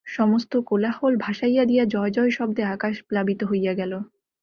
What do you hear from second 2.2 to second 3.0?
শব্দে আকাশ